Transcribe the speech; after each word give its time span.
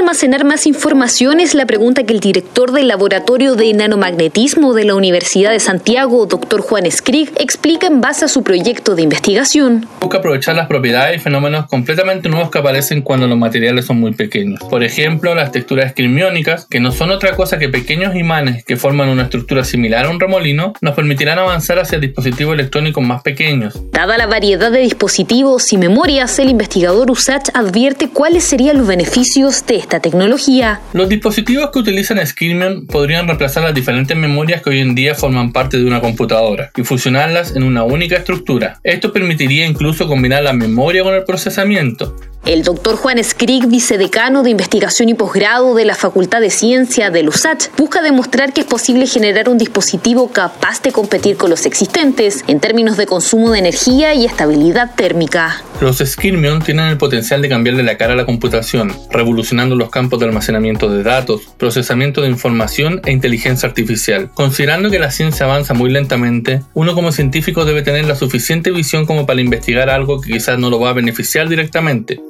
almacenar 0.00 0.44
más 0.44 0.66
información? 0.66 1.40
Es 1.40 1.54
la 1.54 1.66
pregunta 1.66 2.04
que 2.04 2.14
el 2.14 2.20
director 2.20 2.72
del 2.72 2.88
Laboratorio 2.88 3.54
de 3.54 3.72
Nanomagnetismo 3.74 4.72
de 4.72 4.84
la 4.84 4.94
Universidad 4.94 5.50
de 5.50 5.60
Santiago, 5.60 6.24
doctor 6.24 6.62
Juan 6.62 6.90
Skrig, 6.90 7.30
explica 7.38 7.86
en 7.86 8.00
base 8.00 8.24
a 8.24 8.28
su 8.28 8.42
proyecto 8.42 8.94
de 8.94 9.02
investigación. 9.02 9.86
Busca 10.00 10.18
aprovechar 10.18 10.56
las 10.56 10.68
propiedades 10.68 11.16
y 11.16 11.18
fenómenos 11.20 11.66
completamente 11.66 12.30
nuevos 12.30 12.50
que 12.50 12.58
aparecen 12.58 13.02
cuando 13.02 13.26
los 13.26 13.36
materiales 13.36 13.84
son 13.84 14.00
muy 14.00 14.12
pequeños. 14.12 14.60
Por 14.70 14.82
ejemplo, 14.82 15.34
las 15.34 15.52
texturas 15.52 15.86
esquimiónicas, 15.86 16.66
que 16.70 16.80
no 16.80 16.92
son 16.92 17.10
otra 17.10 17.36
cosa 17.36 17.58
que 17.58 17.68
pequeños 17.68 18.16
imanes 18.16 18.64
que 18.64 18.76
forman 18.76 19.10
una 19.10 19.24
estructura 19.24 19.64
similar 19.64 20.06
a 20.06 20.10
un 20.10 20.18
remolino, 20.18 20.72
nos 20.80 20.94
permitirán 20.94 21.38
avanzar 21.38 21.78
hacia 21.78 21.98
dispositivos 21.98 22.54
electrónicos 22.54 23.04
más 23.04 23.22
pequeños. 23.22 23.78
Dada 23.92 24.16
la 24.16 24.26
variedad 24.26 24.72
de 24.72 24.80
dispositivos 24.80 25.70
y 25.74 25.76
memorias, 25.76 26.38
el 26.38 26.48
investigador 26.48 27.10
USACH 27.10 27.50
advierte 27.52 28.08
cuáles 28.08 28.44
serían 28.44 28.78
los 28.78 28.86
beneficios 28.86 29.66
de 29.66 29.76
esta 29.90 30.00
tecnología. 30.00 30.80
Los 30.92 31.08
dispositivos 31.08 31.70
que 31.70 31.80
utilizan 31.80 32.24
Skillman 32.24 32.86
podrían 32.86 33.26
reemplazar 33.26 33.64
las 33.64 33.74
diferentes 33.74 34.16
memorias 34.16 34.62
que 34.62 34.70
hoy 34.70 34.78
en 34.78 34.94
día 34.94 35.16
forman 35.16 35.52
parte 35.52 35.78
de 35.78 35.84
una 35.84 36.00
computadora 36.00 36.70
y 36.76 36.84
fusionarlas 36.84 37.56
en 37.56 37.64
una 37.64 37.82
única 37.82 38.16
estructura. 38.16 38.78
Esto 38.84 39.12
permitiría 39.12 39.66
incluso 39.66 40.06
combinar 40.06 40.44
la 40.44 40.52
memoria 40.52 41.02
con 41.02 41.14
el 41.14 41.24
procesamiento, 41.24 42.14
el 42.46 42.62
doctor 42.62 42.96
Juan 42.96 43.22
Skrig, 43.22 43.66
vicedecano 43.66 44.42
de 44.42 44.50
investigación 44.50 45.10
y 45.10 45.14
posgrado 45.14 45.74
de 45.74 45.84
la 45.84 45.94
Facultad 45.94 46.40
de 46.40 46.48
Ciencia 46.48 47.10
de 47.10 47.28
USACH, 47.28 47.68
busca 47.76 48.00
demostrar 48.00 48.54
que 48.54 48.62
es 48.62 48.66
posible 48.66 49.06
generar 49.06 49.50
un 49.50 49.58
dispositivo 49.58 50.28
capaz 50.28 50.80
de 50.82 50.90
competir 50.90 51.36
con 51.36 51.50
los 51.50 51.66
existentes 51.66 52.42
en 52.46 52.58
términos 52.58 52.96
de 52.96 53.04
consumo 53.04 53.50
de 53.50 53.58
energía 53.58 54.14
y 54.14 54.24
estabilidad 54.24 54.94
térmica. 54.94 55.62
Los 55.80 55.98
Skirmion 55.98 56.60
tienen 56.60 56.86
el 56.86 56.98
potencial 56.98 57.42
de 57.42 57.48
cambiarle 57.48 57.82
la 57.82 57.96
cara 57.96 58.12
a 58.12 58.16
la 58.16 58.26
computación, 58.26 58.92
revolucionando 59.10 59.76
los 59.76 59.90
campos 59.90 60.20
de 60.20 60.26
almacenamiento 60.26 60.90
de 60.90 61.02
datos, 61.02 61.42
procesamiento 61.56 62.22
de 62.22 62.28
información 62.28 63.00
e 63.04 63.12
inteligencia 63.12 63.68
artificial. 63.68 64.30
Considerando 64.34 64.90
que 64.90 64.98
la 64.98 65.10
ciencia 65.10 65.46
avanza 65.46 65.74
muy 65.74 65.90
lentamente, 65.90 66.62
uno 66.74 66.94
como 66.94 67.12
científico 67.12 67.64
debe 67.64 67.82
tener 67.82 68.04
la 68.04 68.14
suficiente 68.14 68.70
visión 68.70 69.06
como 69.06 69.26
para 69.26 69.40
investigar 69.40 69.90
algo 69.90 70.20
que 70.20 70.32
quizás 70.32 70.58
no 70.58 70.70
lo 70.70 70.80
va 70.80 70.90
a 70.90 70.94
beneficiar 70.94 71.48
directamente 71.48 71.80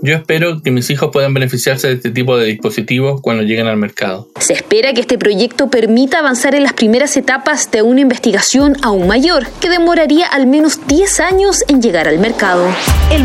yo 0.02 0.14
espero 0.14 0.62
que 0.62 0.70
mis 0.70 0.88
hijos 0.90 1.10
puedan 1.12 1.34
beneficiarse 1.34 1.88
de 1.88 1.94
este 1.94 2.10
tipo 2.10 2.36
de 2.36 2.46
dispositivos 2.46 3.20
cuando 3.20 3.42
lleguen 3.42 3.66
al 3.66 3.76
mercado. 3.76 4.28
Se 4.38 4.52
espera 4.52 4.92
que 4.92 5.00
este 5.00 5.18
proyecto 5.18 5.68
permita 5.68 6.18
avanzar 6.18 6.54
en 6.54 6.62
las 6.62 6.72
primeras 6.72 7.16
etapas 7.16 7.70
de 7.70 7.82
una 7.82 8.00
investigación 8.00 8.76
aún 8.82 9.06
mayor, 9.06 9.46
que 9.60 9.68
demoraría 9.68 10.26
al 10.26 10.46
menos 10.46 10.86
10 10.86 11.20
años 11.20 11.64
en 11.68 11.82
llegar 11.82 12.08
al 12.08 12.18
mercado. 12.18 12.66
El 13.10 13.24